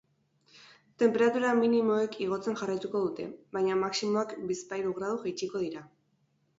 [1.03, 3.29] Tenperatura minimoek igotzen jarraituko dute,
[3.61, 5.91] baina maximoak bizpahiru gradu jaitsiko dira.